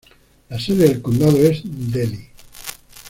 [0.49, 2.27] La sede del condado es Delhi.